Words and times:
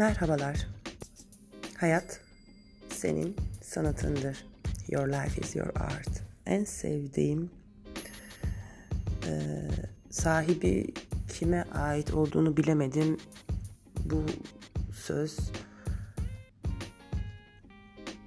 Merhabalar. 0.00 0.66
Hayat 1.76 2.20
senin 2.90 3.36
sanatındır. 3.62 4.46
Your 4.88 5.08
life 5.08 5.40
is 5.40 5.56
your 5.56 5.68
art. 5.74 6.22
En 6.46 6.64
sevdiğim 6.64 7.50
e, 9.26 9.32
sahibi 10.10 10.94
kime 11.28 11.62
ait 11.62 12.14
olduğunu 12.14 12.56
bilemedim. 12.56 13.18
Bu 14.04 14.24
söz 14.92 15.38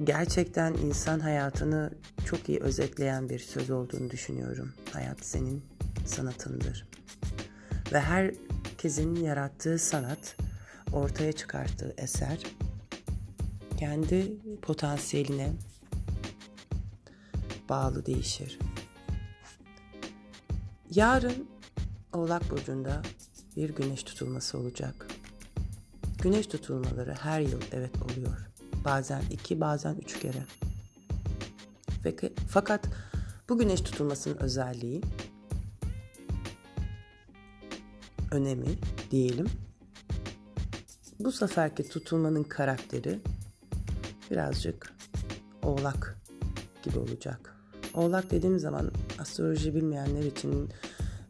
gerçekten 0.04 0.74
insan 0.74 1.20
hayatını 1.20 1.92
çok 2.26 2.50
iyi 2.50 2.60
özetleyen 2.60 3.30
bir 3.30 3.40
söz 3.40 3.70
olduğunu 3.70 4.10
düşünüyorum. 4.10 4.74
Hayat 4.92 5.26
senin 5.26 5.64
sanatındır. 6.06 6.88
Ve 7.94 8.00
herkesin 8.00 9.16
yarattığı 9.16 9.80
sanat 9.80 10.36
ortaya 10.94 11.34
çıkarttığı 11.34 11.94
eser 11.98 12.40
kendi 13.78 14.38
potansiyeline 14.62 15.54
bağlı 17.70 18.06
değişir. 18.06 18.60
Yarın 20.96 21.48
Oğlak 22.14 22.52
Burcu'nda 22.52 23.02
bir 23.56 23.70
güneş 23.70 24.04
tutulması 24.04 24.58
olacak. 24.58 25.08
Güneş 26.22 26.48
tutulmaları 26.48 27.14
her 27.14 27.42
yıl 27.42 27.62
evet 27.72 27.92
oluyor. 28.02 28.50
Bazen 28.86 29.22
iki, 29.30 29.62
bazen 29.62 29.96
üç 29.96 30.20
kere. 30.20 30.46
Fakat 32.50 32.90
bu 33.50 33.58
güneş 33.58 33.82
tutulmasının 33.82 34.38
özelliği, 34.38 35.02
önemi 38.32 38.78
diyelim 39.12 39.48
bu 41.26 41.32
seferki 41.32 41.90
tutulmanın 41.90 42.44
karakteri 42.44 43.20
birazcık 44.32 44.94
oğlak 45.64 46.18
gibi 46.84 47.00
olacak. 47.00 47.56
Oğlak 47.94 48.32
dediğim 48.32 48.60
zaman 48.60 48.92
astroloji 49.20 49.76
bilmeyenler 49.76 50.24
için 50.24 50.70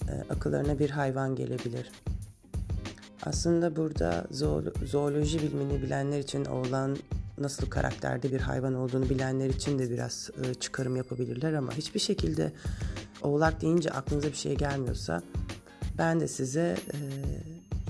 e, 0.10 0.34
akıllarına 0.34 0.80
bir 0.80 0.90
hayvan 0.90 1.36
gelebilir. 1.36 1.92
Aslında 3.26 3.76
burada 3.76 4.28
zooloji 4.86 5.42
bilimini 5.42 5.82
bilenler 5.82 6.20
için 6.20 6.46
oğlan 6.46 6.98
nasıl 7.38 7.70
karakterde 7.70 8.32
bir 8.32 8.40
hayvan 8.42 8.74
olduğunu 8.74 9.10
bilenler 9.10 9.50
için 9.50 9.80
de 9.80 9.90
biraz 9.90 10.30
e, 10.44 10.54
çıkarım 10.54 10.96
yapabilirler 10.96 11.54
ama 11.54 11.72
hiçbir 11.74 12.00
şekilde 12.00 12.52
oğlak 13.22 13.62
deyince 13.62 13.90
aklınıza 13.90 14.28
bir 14.28 14.34
şey 14.34 14.56
gelmiyorsa 14.56 15.24
ben 15.98 16.20
de 16.20 16.28
size 16.28 16.78
e, 16.94 16.98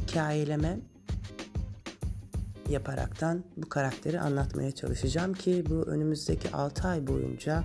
hikayeleme 0.01 0.79
yaparaktan 2.69 3.43
bu 3.57 3.69
karakteri 3.69 4.19
anlatmaya 4.19 4.71
çalışacağım 4.71 5.33
ki 5.33 5.65
bu 5.69 5.83
önümüzdeki 5.83 6.51
6 6.51 6.87
ay 6.87 7.07
boyunca 7.07 7.63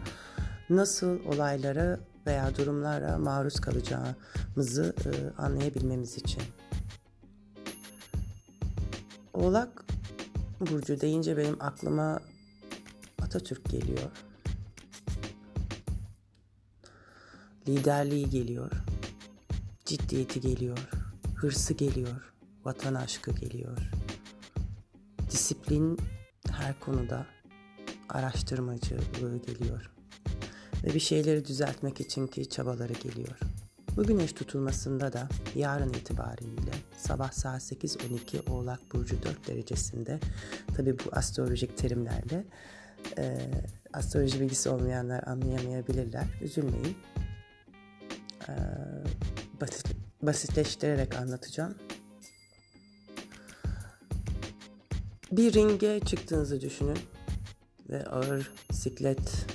nasıl 0.70 1.24
olaylara 1.24 2.00
veya 2.26 2.56
durumlara 2.56 3.18
maruz 3.18 3.60
kalacağımızı 3.60 4.94
e, 5.06 5.40
anlayabilmemiz 5.42 6.16
için. 6.16 6.42
Oğlak 9.34 9.84
burcu 10.60 11.00
deyince 11.00 11.36
benim 11.36 11.56
aklıma 11.60 12.20
Atatürk 13.22 13.70
geliyor. 13.70 14.10
Liderliği 17.68 18.30
geliyor. 18.30 18.70
Ciddiyeti 19.84 20.40
geliyor. 20.40 20.78
Hırsı 21.34 21.74
geliyor. 21.74 22.34
Vatan 22.64 22.94
aşkı 22.94 23.30
geliyor 23.30 23.78
disiplin 25.30 25.98
her 26.50 26.80
konuda 26.80 27.26
araştırmacılığı 28.08 29.36
geliyor. 29.36 29.90
Ve 30.84 30.94
bir 30.94 31.00
şeyleri 31.00 31.44
düzeltmek 31.44 32.00
için 32.00 32.26
ki 32.26 32.48
çabaları 32.48 32.92
geliyor. 32.92 33.38
Bu 33.96 34.04
güneş 34.04 34.32
tutulmasında 34.32 35.12
da 35.12 35.28
yarın 35.54 35.88
itibariyle 35.88 36.72
sabah 36.96 37.32
saat 37.32 37.62
8.12 37.62 38.50
Oğlak 38.50 38.80
Burcu 38.92 39.22
4 39.22 39.48
derecesinde 39.48 40.20
tabi 40.76 40.98
bu 40.98 41.02
astrolojik 41.12 41.78
terimlerle 41.78 42.44
e, 43.18 43.38
astroloji 43.92 44.40
bilgisi 44.40 44.68
olmayanlar 44.68 45.22
anlayamayabilirler. 45.26 46.24
Üzülmeyin. 46.42 46.96
E, 48.48 48.54
basit, 49.60 49.86
basitleştirerek 50.22 51.16
anlatacağım. 51.16 51.74
Bir 55.32 55.52
ringe 55.52 56.00
çıktığınızı 56.00 56.60
düşünün 56.60 56.98
ve 57.90 58.06
ağır 58.06 58.50
siklet 58.72 59.46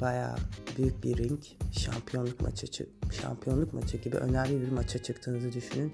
bayağı 0.00 0.36
büyük 0.78 1.04
bir 1.04 1.16
ring 1.16 1.40
şampiyonluk 1.72 2.40
maçı 2.40 2.66
şampiyonluk 3.22 3.74
maçı 3.74 3.96
gibi 3.96 4.16
önemli 4.16 4.60
bir 4.60 4.68
maça 4.68 5.02
çıktığınızı 5.02 5.52
düşünün 5.52 5.92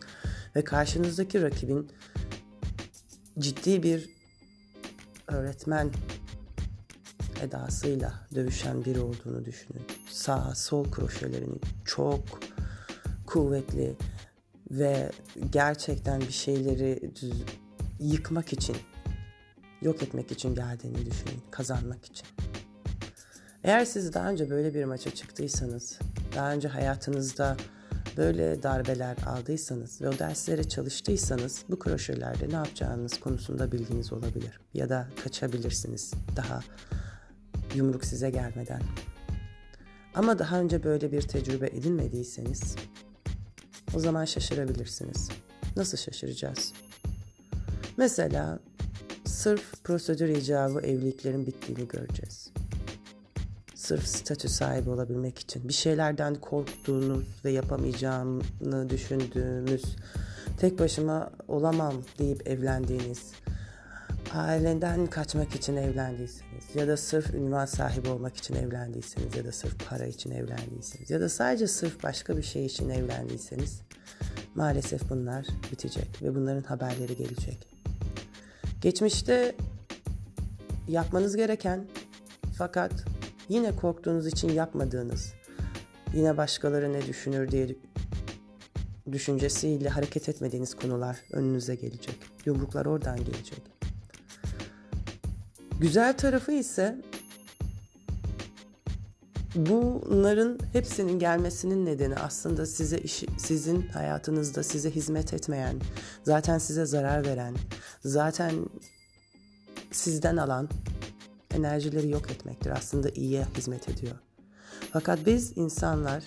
ve 0.57 0.65
karşınızdaki 0.65 1.43
rakibin 1.43 1.91
ciddi 3.39 3.83
bir 3.83 4.11
öğretmen 5.27 5.91
edasıyla 7.43 8.15
dövüşen 8.35 8.85
biri 8.85 9.01
olduğunu 9.01 9.45
düşünün. 9.45 9.83
Sağ 10.11 10.55
sol 10.55 10.91
kroşelerini 10.91 11.59
çok 11.85 12.41
kuvvetli 13.27 13.97
ve 14.71 15.11
gerçekten 15.53 16.21
bir 16.21 16.33
şeyleri 16.33 17.11
düz, 17.21 17.45
yıkmak 18.01 18.53
için 18.53 18.77
yok 19.83 20.03
etmek 20.03 20.33
için 20.33 20.55
geldiğini 20.55 21.07
düşünün, 21.07 21.43
kazanmak 21.51 22.05
için. 22.05 22.27
Eğer 23.65 23.85
siz 23.85 24.15
daha 24.15 24.31
önce 24.31 24.51
böyle 24.51 24.75
bir 24.75 24.85
maça 24.85 25.11
çıktıysanız, 25.11 25.99
daha 26.37 26.53
önce 26.53 26.69
hayatınızda 26.69 27.57
böyle 28.17 28.63
darbeler 28.63 29.17
aldıysanız 29.27 30.03
ve 30.03 30.09
o 30.09 30.19
derslere 30.19 30.69
çalıştıysanız 30.69 31.65
bu 31.69 31.79
kroşelerde 31.79 32.49
ne 32.49 32.55
yapacağınız 32.55 33.21
konusunda 33.21 33.73
bilginiz 33.73 34.13
olabilir. 34.13 34.61
Ya 34.75 34.89
da 34.89 35.09
kaçabilirsiniz 35.25 36.13
daha 36.37 36.61
yumruk 37.75 38.05
size 38.05 38.31
gelmeden. 38.31 38.83
Ama 40.15 40.39
daha 40.39 40.61
önce 40.61 40.85
böyle 40.85 41.13
bir 41.13 41.23
tecrübe 41.23 41.67
edinmediyseniz 41.67 42.77
o 43.95 43.99
zaman 43.99 44.25
şaşırabilirsiniz. 44.25 45.29
Nasıl 45.77 45.99
şaşıracağız? 45.99 46.73
Mesela 47.97 48.59
Sırf 49.37 49.85
prosedür 49.85 50.29
icabı 50.29 50.81
evliliklerin 50.81 51.47
bittiğini 51.47 51.89
göreceğiz. 51.89 52.51
Sırf 53.75 54.07
statü 54.07 54.49
sahibi 54.49 54.91
olabilmek 54.91 55.39
için 55.39 55.69
bir 55.69 55.73
şeylerden 55.73 56.35
korktuğunuz 56.35 57.25
ve 57.45 57.51
yapamayacağını 57.51 58.91
düşündüğünüz, 58.91 59.97
tek 60.61 60.79
başıma 60.79 61.31
olamam 61.49 61.95
deyip 62.19 62.49
evlendiğiniz, 62.49 63.33
aileden 64.35 65.07
kaçmak 65.07 65.55
için 65.55 65.77
evlendiyseniz 65.77 66.65
ya 66.75 66.89
da 66.89 66.97
sırf 66.97 67.35
ünvan 67.35 67.67
sahibi 67.67 68.09
olmak 68.09 68.37
için 68.37 68.55
evlendiyseniz 68.55 69.37
ya 69.37 69.45
da 69.45 69.53
sırf 69.53 69.89
para 69.89 70.07
için 70.07 70.31
evlendiyseniz 70.31 71.11
ya 71.11 71.21
da 71.21 71.29
sadece 71.29 71.67
sırf 71.67 72.03
başka 72.03 72.37
bir 72.37 72.43
şey 72.43 72.67
için 72.67 72.91
evlendiyseniz 72.91 73.81
maalesef 74.55 75.11
bunlar 75.11 75.47
bitecek 75.73 76.23
ve 76.23 76.35
bunların 76.35 76.63
haberleri 76.63 77.17
gelecek. 77.17 77.76
Geçmişte 78.87 79.55
yapmanız 80.89 81.37
gereken 81.37 81.87
fakat 82.59 82.93
yine 83.49 83.77
korktuğunuz 83.77 84.27
için 84.27 84.49
yapmadığınız, 84.49 85.33
yine 86.15 86.37
başkaları 86.37 86.93
ne 86.93 87.07
düşünür 87.07 87.51
diye 87.51 87.77
düşüncesiyle 89.13 89.89
hareket 89.89 90.29
etmediğiniz 90.29 90.75
konular 90.75 91.17
önünüze 91.33 91.75
gelecek. 91.75 92.19
Yumruklar 92.45 92.87
oradan 92.87 93.17
gelecek. 93.17 93.63
Güzel 95.81 96.17
tarafı 96.17 96.53
ise 96.53 96.97
bunların 99.57 100.59
hepsinin 100.73 101.19
gelmesinin 101.19 101.87
nedeni 101.87 102.17
aslında 102.17 102.67
size 102.67 102.99
işi, 102.99 103.27
sizin 103.39 103.83
hayatınızda 103.83 104.63
size 104.63 104.91
hizmet 104.91 105.35
etmeyen, 105.35 105.77
zaten 106.23 106.59
size 106.59 106.87
zarar 106.87 107.27
veren, 107.27 107.57
zaten 108.07 108.55
sizden 109.91 110.37
alan 110.37 110.69
enerjileri 111.55 112.11
yok 112.11 112.31
etmektir. 112.31 112.71
Aslında 112.71 113.09
iyiye 113.09 113.47
hizmet 113.57 113.89
ediyor. 113.89 114.17
Fakat 114.93 115.27
biz 115.27 115.59
insanlar 115.59 116.25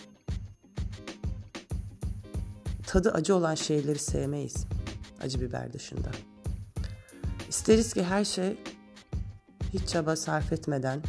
tadı 2.87 3.11
acı 3.11 3.35
olan 3.35 3.55
şeyleri 3.55 3.99
sevmeyiz. 3.99 4.65
Acı 5.21 5.41
biber 5.41 5.73
dışında. 5.73 6.11
İsteriz 7.49 7.93
ki 7.93 8.03
her 8.03 8.25
şey 8.25 8.57
hiç 9.73 9.89
çaba 9.89 10.15
sarf 10.15 10.53
etmeden 10.53 11.01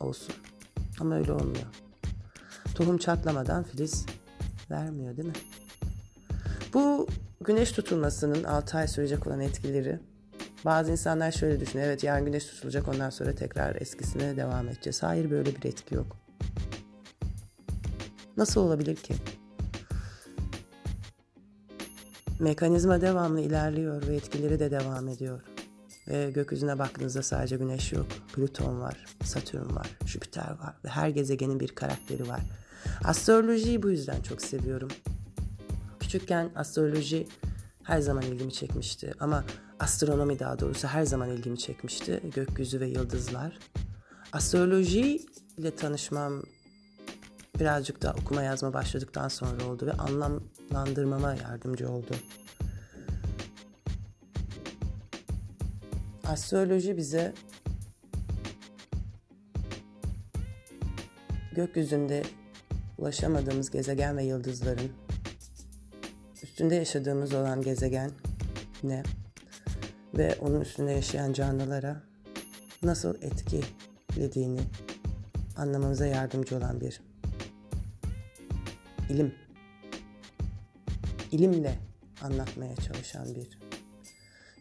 olsun. 0.00 0.34
Ama 1.00 1.14
öyle 1.14 1.32
olmuyor. 1.32 1.66
Tohum 2.74 2.98
çatlamadan 2.98 3.64
filiz 3.64 4.06
vermiyor 4.70 5.16
değil 5.16 5.28
mi? 5.28 5.34
Bu 6.74 7.06
güneş 7.46 7.72
tutulmasının 7.72 8.44
6 8.44 8.78
ay 8.78 8.88
sürecek 8.88 9.26
olan 9.26 9.40
etkileri 9.40 10.00
bazı 10.64 10.92
insanlar 10.92 11.32
şöyle 11.32 11.60
düşünüyor. 11.60 11.88
Evet 11.88 12.04
yarın 12.04 12.26
güneş 12.26 12.46
tutulacak 12.46 12.88
ondan 12.88 13.10
sonra 13.10 13.34
tekrar 13.34 13.76
eskisine 13.80 14.36
devam 14.36 14.68
edeceğiz. 14.68 15.02
Hayır 15.02 15.30
böyle 15.30 15.56
bir 15.56 15.64
etki 15.64 15.94
yok. 15.94 16.16
Nasıl 18.36 18.60
olabilir 18.60 18.96
ki? 18.96 19.14
Mekanizma 22.40 23.00
devamlı 23.00 23.40
ilerliyor 23.40 24.06
ve 24.06 24.16
etkileri 24.16 24.60
de 24.60 24.70
devam 24.70 25.08
ediyor. 25.08 25.42
Ve 26.08 26.30
gökyüzüne 26.30 26.78
baktığınızda 26.78 27.22
sadece 27.22 27.56
Güneş 27.56 27.92
yok. 27.92 28.06
Plüton 28.34 28.80
var, 28.80 29.06
Satürn 29.24 29.76
var, 29.76 29.90
Jüpiter 30.06 30.50
var 30.50 30.74
ve 30.84 30.88
her 30.88 31.08
gezegenin 31.08 31.60
bir 31.60 31.68
karakteri 31.68 32.28
var. 32.28 32.40
Astrolojiyi 33.04 33.82
bu 33.82 33.90
yüzden 33.90 34.20
çok 34.20 34.42
seviyorum. 34.42 34.88
Küçükken 36.00 36.50
astroloji 36.54 37.28
her 37.82 38.00
zaman 38.00 38.22
ilgimi 38.22 38.52
çekmişti 38.52 39.14
ama 39.20 39.44
astronomi 39.80 40.38
daha 40.38 40.58
doğrusu 40.58 40.88
her 40.88 41.02
zaman 41.02 41.30
ilgimi 41.30 41.58
çekmişti. 41.58 42.22
Gökyüzü 42.34 42.80
ve 42.80 42.86
yıldızlar. 42.86 43.58
Astroloji 44.32 45.26
ile 45.58 45.76
tanışmam 45.76 46.42
birazcık 47.60 48.02
da 48.02 48.14
okuma 48.20 48.42
yazma 48.42 48.72
başladıktan 48.72 49.28
sonra 49.28 49.64
oldu 49.64 49.86
ve 49.86 49.92
anlamlandırmama 49.92 51.34
yardımcı 51.34 51.90
oldu. 51.90 52.14
Astroloji 56.24 56.96
bize 56.96 57.34
gökyüzünde 61.52 62.22
ulaşamadığımız 62.98 63.70
gezegen 63.70 64.16
ve 64.16 64.24
yıldızların 64.24 64.90
üstünde 66.56 66.74
yaşadığımız 66.74 67.34
olan 67.34 67.62
gezegen 67.62 68.10
ne 68.82 69.02
ve 70.14 70.36
onun 70.40 70.60
üstünde 70.60 70.92
yaşayan 70.92 71.32
canlılara 71.32 72.02
nasıl 72.82 73.14
etkilediğini 73.22 74.60
anlamamıza 75.56 76.06
yardımcı 76.06 76.56
olan 76.56 76.80
bir 76.80 77.00
ilim. 79.08 79.34
İlimle 81.32 81.74
anlatmaya 82.22 82.76
çalışan 82.76 83.34
bir 83.34 83.58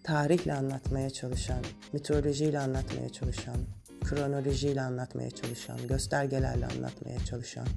tarihle 0.03 0.53
anlatmaya 0.53 1.09
çalışan, 1.09 1.61
mitolojiyle 1.93 2.59
anlatmaya 2.59 3.09
çalışan, 3.09 3.57
kronolojiyle 4.01 4.81
anlatmaya 4.81 5.31
çalışan, 5.31 5.87
göstergelerle 5.87 6.65
anlatmaya 6.65 7.19
çalışan, 7.19 7.67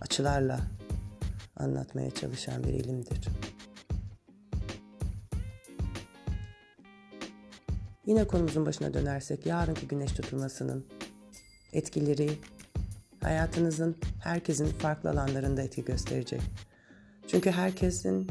açılarla 0.00 0.60
anlatmaya 1.56 2.10
çalışan 2.10 2.64
bir 2.64 2.72
ilimdir. 2.74 3.28
Yine 8.06 8.26
konumuzun 8.26 8.66
başına 8.66 8.94
dönersek 8.94 9.46
yarınki 9.46 9.88
güneş 9.88 10.12
tutulmasının 10.12 10.86
etkileri 11.72 12.30
hayatınızın 13.20 13.96
herkesin 14.20 14.66
farklı 14.66 15.10
alanlarında 15.10 15.62
etki 15.62 15.84
gösterecek. 15.84 16.40
Çünkü 17.28 17.50
herkesin 17.50 18.26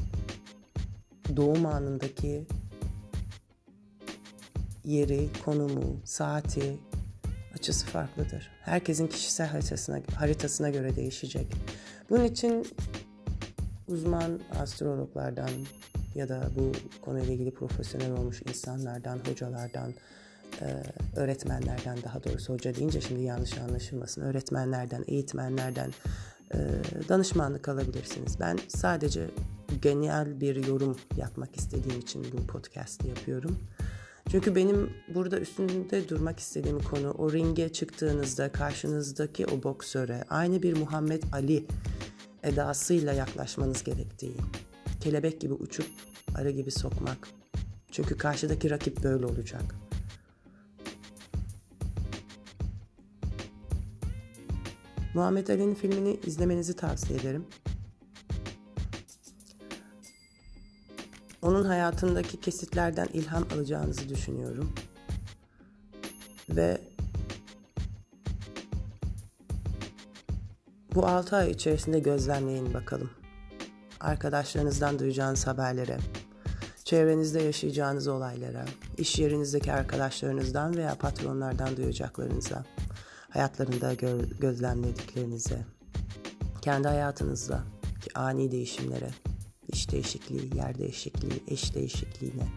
doğum 1.36 1.66
anındaki 1.66 2.46
yeri, 4.86 5.30
konumu, 5.46 6.02
saati, 6.06 6.78
açısı 7.56 7.86
farklıdır. 7.86 8.50
Herkesin 8.62 9.08
kişisel 9.08 9.48
haritasına, 9.48 10.00
haritasına 10.16 10.70
göre 10.70 10.96
değişecek. 10.96 11.54
Bunun 12.10 12.24
için 12.24 12.68
uzman 13.88 14.40
astrologlardan 14.60 15.50
ya 16.16 16.30
da 16.30 16.50
bu 16.56 16.72
konuyla 17.02 17.34
ilgili 17.34 17.52
profesyonel 17.52 18.12
olmuş 18.12 18.42
insanlardan, 18.50 19.19
hocalardan, 19.30 19.94
e, 20.62 20.84
öğretmenlerden 21.16 21.98
daha 22.04 22.24
doğrusu 22.24 22.54
hoca 22.54 22.75
deyince 22.75 23.02
şimdi 23.02 23.22
yanlış 23.22 23.58
anlaşılmasın. 23.58 24.22
Öğretmenlerden, 24.22 25.04
eğitmenlerden 25.08 25.92
e, 26.54 26.58
danışmanlık 27.10 27.69
alabilirsiniz. 27.69 28.40
Ben 28.40 28.60
sadece 28.68 29.30
genel 29.81 30.42
bir 30.42 30.68
yorum 30.68 30.98
yapmak 31.18 31.56
istediğim 31.56 32.00
için 32.00 32.25
bu 32.34 32.48
podcast'i 32.48 33.08
yapıyorum. 33.08 33.58
Çünkü 34.31 34.56
benim 34.56 34.94
burada 35.16 35.40
üstünde 35.40 36.10
durmak 36.10 36.40
istediğim 36.40 36.80
konu 36.80 37.12
o 37.12 37.31
ringe 37.31 37.69
çıktığınızda 37.69 38.52
karşınızdaki 38.52 39.46
o 39.46 39.63
boksöre 39.63 40.24
aynı 40.30 40.63
bir 40.63 40.78
Muhammed 40.78 41.24
Ali 41.34 41.66
edasıyla 42.44 43.13
yaklaşmanız 43.13 43.84
gerektiği. 43.84 44.36
Kelebek 45.01 45.42
gibi 45.42 45.53
uçup 45.53 45.88
arı 46.36 46.51
gibi 46.51 46.71
sokmak. 46.71 47.27
Çünkü 47.92 48.18
karşıdaki 48.18 48.69
rakip 48.69 49.03
böyle 49.03 49.25
olacak. 49.25 49.75
Muhammed 55.13 55.48
Ali'nin 55.48 55.75
filmini 55.75 56.19
izlemenizi 56.25 56.75
tavsiye 56.75 57.19
ederim. 57.19 57.45
Onun 61.42 61.65
hayatındaki 61.65 62.39
kesitlerden 62.39 63.07
ilham 63.13 63.48
alacağınızı 63.53 64.09
düşünüyorum. 64.09 64.74
Ve 66.50 66.81
bu 70.95 71.07
6 71.07 71.36
ay 71.36 71.51
içerisinde 71.51 72.00
gözlemleyin 72.00 72.74
bakalım. 72.74 73.21
Arkadaşlarınızdan 74.01 75.00
duyacağınız 75.00 75.48
haberlere, 75.48 75.98
çevrenizde 76.83 77.42
yaşayacağınız 77.42 78.07
olaylara, 78.07 78.65
iş 78.98 79.19
yerinizdeki 79.19 79.74
arkadaşlarınızdan 79.74 80.77
veya 80.77 80.95
patronlardan 80.95 81.77
duyacaklarınıza, 81.77 82.65
hayatlarında 83.30 83.94
gö- 83.94 84.39
gözlemlediklerinize, 84.39 85.65
kendi 86.62 86.88
hayatınızda 86.88 87.63
ani 88.15 88.51
değişimlere, 88.51 89.09
iş 89.68 89.92
değişikliği, 89.92 90.57
yer 90.57 90.77
değişikliği, 90.77 91.44
eş 91.48 91.75
değişikliğine 91.75 92.48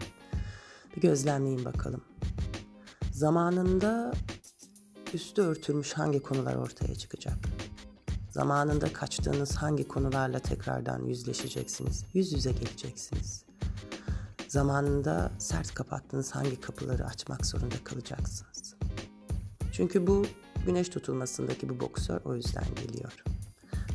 bir 0.95 1.01
gözlemleyin 1.01 1.65
bakalım. 1.65 2.01
Zamanında 3.11 4.13
üstü 5.13 5.41
örtülmüş 5.41 5.93
hangi 5.93 6.19
konular 6.19 6.55
ortaya 6.55 6.95
çıkacak? 6.95 7.37
Zamanında 8.35 8.93
kaçtığınız 8.93 9.55
hangi 9.55 9.87
konularla 9.87 10.39
tekrardan 10.39 11.05
yüzleşeceksiniz? 11.05 12.05
Yüz 12.13 12.33
yüze 12.33 12.51
geleceksiniz. 12.51 13.43
Zamanında 14.47 15.31
sert 15.37 15.73
kapattığınız 15.73 16.31
hangi 16.31 16.61
kapıları 16.61 17.05
açmak 17.05 17.45
zorunda 17.45 17.75
kalacaksınız? 17.83 18.75
Çünkü 19.71 20.07
bu 20.07 20.25
güneş 20.65 20.89
tutulmasındaki 20.89 21.69
bu 21.69 21.79
boksör 21.79 22.21
o 22.25 22.35
yüzden 22.35 22.65
geliyor. 22.75 23.23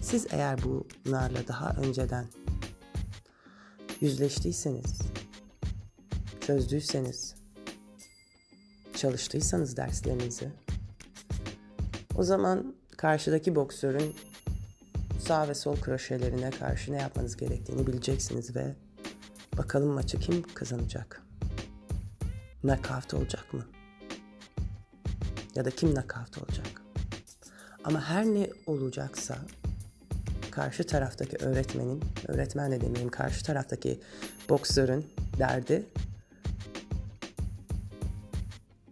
Siz 0.03 0.27
eğer 0.31 0.59
bunlarla 0.65 1.49
daha 1.49 1.71
önceden 1.71 2.27
yüzleştiyseniz, 4.01 5.01
çözdüyseniz, 6.41 7.35
çalıştıysanız 8.95 9.77
derslerinizi, 9.77 10.53
o 12.17 12.23
zaman 12.23 12.75
karşıdaki 12.97 13.55
boksörün 13.55 14.15
sağ 15.31 15.49
ve 15.49 15.55
sol 15.55 15.77
kroşelerine 15.77 16.51
karşı 16.51 16.93
ne 16.93 16.97
yapmanız 16.97 17.37
gerektiğini 17.37 17.87
bileceksiniz 17.87 18.57
ve 18.57 18.75
bakalım 19.59 19.89
maçı 19.89 20.19
kim 20.19 20.43
kazanacak? 20.55 21.23
Knockout 22.61 23.15
olacak 23.15 23.55
mı? 23.55 23.67
Ya 25.55 25.65
da 25.65 25.71
kim 25.71 25.95
knockout 25.95 26.39
olacak? 26.39 26.83
Ama 27.85 28.03
her 28.03 28.25
ne 28.25 28.51
olacaksa 28.67 29.39
karşı 30.51 30.87
taraftaki 30.87 31.37
öğretmenin, 31.37 32.03
öğretmen 32.29 32.73
de 32.73 32.81
demeyeyim, 32.81 33.11
karşı 33.11 33.45
taraftaki 33.45 34.01
boksörün 34.49 35.07
derdi 35.39 35.87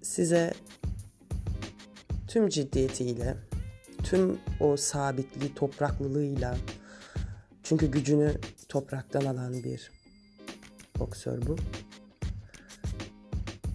size 0.03 0.55
tüm 2.29 2.49
ciddiyetiyle, 2.49 3.37
tüm 4.11 4.39
o 4.61 4.77
sabitliği, 4.77 5.55
topraklılığıyla 5.55 6.57
çünkü 7.63 7.87
gücünü 7.87 8.35
topraktan 8.69 9.21
alan 9.21 9.53
bir 9.53 9.91
boksör 10.99 11.47
bu. 11.47 11.57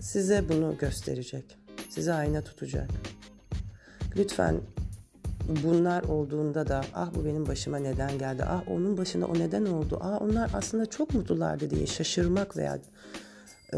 Size 0.01 0.49
bunu 0.49 0.77
gösterecek. 0.77 1.57
Size 1.89 2.13
ayna 2.13 2.41
tutacak. 2.41 2.89
Lütfen 4.15 4.61
bunlar 5.63 6.03
olduğunda 6.03 6.67
da 6.67 6.85
ah 6.93 7.15
bu 7.15 7.25
benim 7.25 7.47
başıma 7.47 7.77
neden 7.77 8.17
geldi, 8.19 8.43
ah 8.43 8.63
onun 8.67 8.97
başına 8.97 9.25
o 9.25 9.33
neden 9.33 9.65
oldu, 9.65 9.99
ah 10.01 10.21
onlar 10.21 10.51
aslında 10.53 10.85
çok 10.85 11.13
mutlulardı 11.13 11.69
diye 11.69 11.87
şaşırmak 11.87 12.57
veya 12.57 12.79
e, 13.73 13.77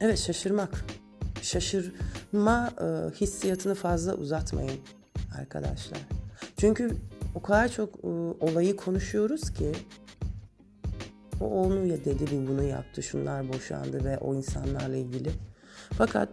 evet 0.00 0.18
şaşırmak, 0.18 0.84
şaşırma 1.48 2.70
e, 2.80 2.84
hissiyatını 3.20 3.74
fazla 3.74 4.14
uzatmayın 4.14 4.80
arkadaşlar. 5.38 6.00
Çünkü 6.56 6.96
o 7.34 7.42
kadar 7.42 7.68
çok 7.68 7.94
e, 8.04 8.08
olayı 8.40 8.76
konuşuyoruz 8.76 9.50
ki 9.52 9.72
O 11.40 11.44
onu 11.44 11.86
ya 11.86 12.04
dedi, 12.04 12.24
bir 12.30 12.48
bunu 12.48 12.62
yaptı, 12.62 13.02
şunlar 13.02 13.48
boşandı 13.48 14.04
ve 14.04 14.18
o 14.18 14.34
insanlarla 14.34 14.96
ilgili. 14.96 15.30
Fakat 15.98 16.28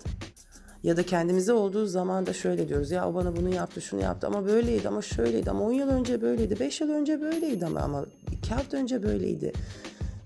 ya 0.84 0.98
da 0.98 1.04
kendimize 1.04 1.54
olduğu 1.54 1.86
zaman 1.86 2.26
da 2.26 2.34
şöyle 2.34 2.70
diyoruz. 2.70 2.92
Ya 2.92 3.10
o 3.10 3.14
bana 3.16 3.36
bunu 3.36 3.50
yaptı, 3.50 3.82
şunu 3.82 4.02
yaptı 4.02 4.28
ama 4.28 4.46
böyleydi 4.46 4.88
ama 4.88 5.02
şöyleydi 5.02 5.52
ama 5.52 5.66
10 5.66 5.72
yıl 5.72 5.90
önce 5.90 6.22
böyleydi, 6.22 6.60
5 6.60 6.82
yıl 6.82 6.90
önce 6.90 7.22
böyleydi 7.22 7.66
ama 7.66 7.80
ama 7.80 8.06
2 8.32 8.54
hafta 8.54 8.78
önce 8.78 9.04
böyleydi 9.04 9.54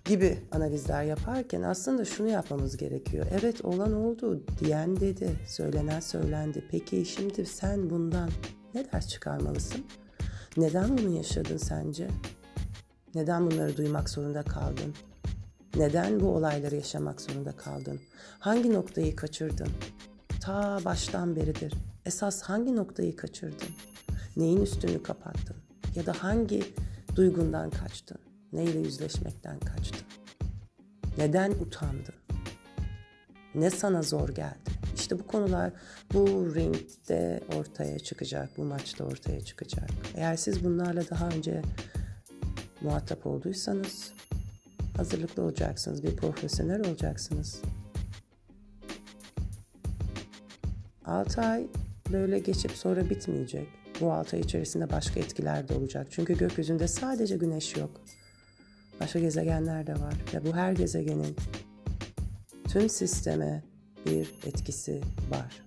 gibi 0.09 0.37
analizler 0.51 1.03
yaparken 1.03 1.61
aslında 1.61 2.05
şunu 2.05 2.29
yapmamız 2.29 2.77
gerekiyor. 2.77 3.25
Evet 3.39 3.65
olan 3.65 3.93
oldu 3.93 4.43
diyen 4.59 4.99
dedi, 4.99 5.29
söylenen 5.47 5.99
söylendi. 5.99 6.63
Peki 6.71 7.05
şimdi 7.05 7.45
sen 7.45 7.89
bundan 7.89 8.29
ne 8.73 8.91
ders 8.91 9.07
çıkarmalısın? 9.07 9.85
Neden 10.57 10.97
bunu 10.97 11.17
yaşadın 11.17 11.57
sence? 11.57 12.07
Neden 13.15 13.51
bunları 13.51 13.77
duymak 13.77 14.09
zorunda 14.09 14.43
kaldın? 14.43 14.93
Neden 15.75 16.19
bu 16.19 16.27
olayları 16.27 16.75
yaşamak 16.75 17.21
zorunda 17.21 17.51
kaldın? 17.51 17.99
Hangi 18.39 18.73
noktayı 18.73 19.15
kaçırdın? 19.15 19.69
Ta 20.41 20.79
baştan 20.85 21.35
beridir. 21.35 21.73
Esas 22.05 22.41
hangi 22.41 22.75
noktayı 22.75 23.15
kaçırdın? 23.15 23.69
Neyin 24.37 24.61
üstünü 24.61 25.03
kapattın? 25.03 25.55
Ya 25.95 26.05
da 26.05 26.13
hangi 26.23 26.63
duygundan 27.15 27.69
kaçtın? 27.69 28.28
Neyle 28.53 28.79
yüzleşmekten 28.79 29.59
kaçtın? 29.59 30.07
Neden 31.17 31.51
utandın? 31.51 32.15
Ne 33.55 33.69
sana 33.69 34.01
zor 34.01 34.29
geldi? 34.29 34.69
İşte 34.95 35.19
bu 35.19 35.27
konular 35.27 35.71
bu 36.13 36.55
ringde 36.55 37.43
ortaya 37.55 37.99
çıkacak, 37.99 38.49
bu 38.57 38.63
maçta 38.63 39.03
ortaya 39.03 39.41
çıkacak. 39.41 39.89
Eğer 40.15 40.35
siz 40.35 40.63
bunlarla 40.63 41.09
daha 41.09 41.29
önce 41.29 41.61
muhatap 42.81 43.25
olduysanız 43.25 44.11
hazırlıklı 44.97 45.43
olacaksınız, 45.43 46.03
bir 46.03 46.15
profesyonel 46.15 46.87
olacaksınız. 46.87 47.61
6 51.05 51.41
ay 51.41 51.67
böyle 52.11 52.39
geçip 52.39 52.71
sonra 52.71 53.09
bitmeyecek. 53.09 53.67
Bu 54.01 54.11
6 54.11 54.35
ay 54.35 54.41
içerisinde 54.41 54.89
başka 54.89 55.19
etkiler 55.19 55.67
de 55.67 55.73
olacak. 55.73 56.07
Çünkü 56.09 56.37
gökyüzünde 56.37 56.87
sadece 56.87 57.37
güneş 57.37 57.75
yok. 57.77 58.01
Başka 58.99 59.19
gezegenler 59.19 59.87
de 59.87 59.93
var 59.93 60.13
ve 60.33 60.45
bu 60.45 60.55
her 60.55 60.71
gezegenin 60.71 61.35
tüm 62.67 62.89
sisteme 62.89 63.63
bir 64.05 64.33
etkisi 64.45 65.01
var. 65.29 65.63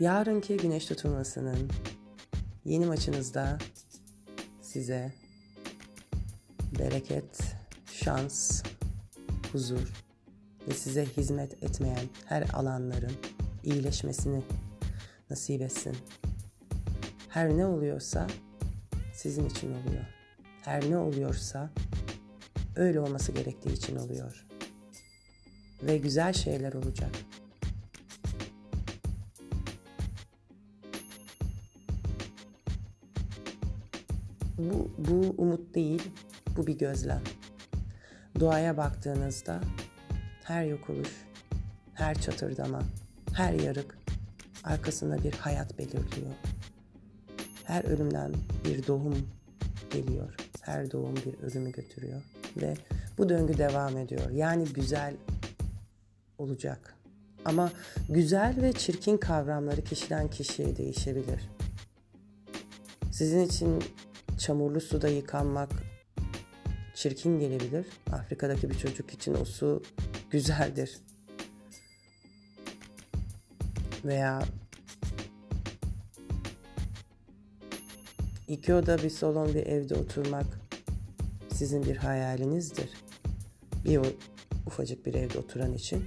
Yarınki 0.00 0.56
güneş 0.56 0.86
tutulmasının 0.86 1.70
yeni 2.64 2.86
maçınızda 2.86 3.58
size 4.62 5.12
bereket, 6.78 7.56
şans, 7.92 8.62
huzur 9.52 9.92
ve 10.68 10.74
size 10.74 11.04
hizmet 11.04 11.62
etmeyen 11.62 12.08
her 12.24 12.42
alanların 12.52 13.12
iyileşmesini 13.64 14.42
nasip 15.30 15.62
etsin. 15.62 15.96
Her 17.34 17.56
ne 17.56 17.66
oluyorsa 17.66 18.26
sizin 19.12 19.48
için 19.48 19.68
oluyor. 19.70 20.04
Her 20.62 20.90
ne 20.90 20.96
oluyorsa 20.96 21.70
öyle 22.76 23.00
olması 23.00 23.32
gerektiği 23.32 23.72
için 23.72 23.96
oluyor. 23.96 24.46
Ve 25.82 25.98
güzel 25.98 26.32
şeyler 26.32 26.72
olacak. 26.72 27.10
Bu, 34.58 34.90
bu 34.98 35.34
umut 35.38 35.74
değil, 35.74 36.02
bu 36.56 36.66
bir 36.66 36.78
gözlem. 36.78 37.22
Doğaya 38.40 38.76
baktığınızda 38.76 39.60
her 40.44 40.64
yok 40.64 40.90
oluş, 40.90 41.26
her 41.94 42.20
çatırdama, 42.20 42.82
her 43.32 43.52
yarık 43.52 43.98
arkasında 44.64 45.24
bir 45.24 45.32
hayat 45.32 45.78
belirliyor. 45.78 46.53
Her 47.74 47.84
ölümden 47.84 48.32
bir 48.64 48.86
doğum 48.86 49.28
geliyor. 49.90 50.34
Her 50.60 50.90
doğum 50.90 51.16
bir 51.16 51.42
ölümü 51.42 51.72
götürüyor 51.72 52.22
ve 52.56 52.74
bu 53.18 53.28
döngü 53.28 53.58
devam 53.58 53.96
ediyor. 53.96 54.30
Yani 54.30 54.64
güzel 54.64 55.14
olacak. 56.38 56.94
Ama 57.44 57.72
güzel 58.08 58.62
ve 58.62 58.72
çirkin 58.72 59.16
kavramları 59.16 59.84
kişiden 59.84 60.28
kişiye 60.30 60.76
değişebilir. 60.76 61.50
Sizin 63.12 63.46
için 63.46 63.82
çamurlu 64.38 64.80
suda 64.80 65.08
yıkanmak 65.08 65.70
çirkin 66.94 67.40
gelebilir. 67.40 67.86
Afrika'daki 68.12 68.70
bir 68.70 68.78
çocuk 68.78 69.10
için 69.10 69.34
o 69.34 69.44
su 69.44 69.82
güzeldir. 70.30 70.98
Veya 74.04 74.42
iki 78.48 78.74
oda 78.74 78.98
bir 78.98 79.10
salon 79.10 79.54
bir 79.54 79.66
evde 79.66 79.94
oturmak 79.94 80.46
sizin 81.54 81.84
bir 81.84 81.96
hayalinizdir. 81.96 82.90
Bir 83.84 84.00
ufacık 84.66 85.06
bir 85.06 85.14
evde 85.14 85.38
oturan 85.38 85.72
için. 85.74 86.04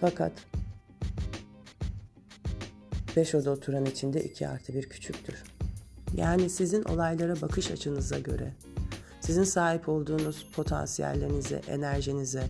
Fakat 0.00 0.32
beş 3.16 3.34
oda 3.34 3.50
oturan 3.50 3.84
için 3.84 4.12
de 4.12 4.24
iki 4.24 4.48
artı 4.48 4.74
bir 4.74 4.88
küçüktür. 4.88 5.42
Yani 6.16 6.50
sizin 6.50 6.82
olaylara 6.84 7.40
bakış 7.40 7.70
açınıza 7.70 8.18
göre, 8.18 8.52
sizin 9.20 9.44
sahip 9.44 9.88
olduğunuz 9.88 10.46
potansiyellerinize, 10.56 11.62
enerjinize, 11.68 12.44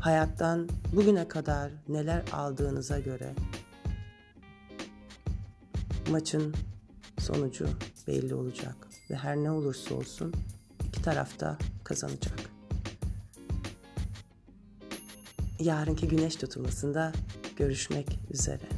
hayattan 0.00 0.68
bugüne 0.92 1.28
kadar 1.28 1.70
neler 1.88 2.22
aldığınıza 2.32 2.98
göre 2.98 3.34
maçın 6.10 6.54
sonucu 7.18 7.68
belli 8.08 8.34
olacak 8.34 8.76
ve 9.10 9.16
her 9.16 9.36
ne 9.36 9.50
olursa 9.50 9.94
olsun 9.94 10.34
iki 10.88 11.02
tarafta 11.02 11.58
kazanacak. 11.84 12.38
Yarınki 15.60 16.08
güneş 16.08 16.36
tutulmasında 16.36 17.12
görüşmek 17.56 18.18
üzere. 18.30 18.68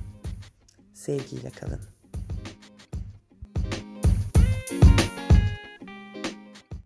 Sevgiyle 0.95 1.50
kalın. 1.50 1.94